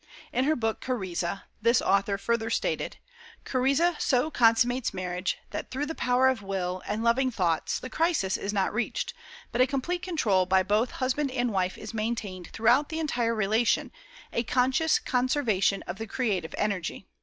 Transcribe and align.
In 0.33 0.45
her 0.45 0.55
book 0.55 0.81
"Karezza" 0.81 1.43
this 1.61 1.79
author 1.79 2.17
further 2.17 2.49
stated: 2.49 2.97
"Karezza 3.45 3.97
so 3.99 4.31
consummates 4.31 4.95
marriage 4.95 5.37
that 5.51 5.69
through 5.69 5.85
the 5.85 5.93
power 5.93 6.27
of 6.27 6.41
will, 6.41 6.81
and 6.87 7.03
loving 7.03 7.29
thoughts, 7.29 7.77
the 7.77 7.87
crisis 7.87 8.35
is 8.35 8.51
not 8.51 8.73
reached, 8.73 9.13
but 9.51 9.61
a 9.61 9.67
complete 9.67 10.01
control 10.01 10.47
by 10.47 10.63
both 10.63 10.89
husband 10.89 11.29
and 11.29 11.53
wife 11.53 11.77
is 11.77 11.93
maintained 11.93 12.47
throughout 12.47 12.89
the 12.89 12.97
entire 12.99 13.35
relation, 13.35 13.91
a 14.33 14.41
conscious 14.41 14.97
conservation 14.97 15.83
of 15.83 15.99
the 15.99 16.07
creative 16.07 16.55
energy. 16.57 17.05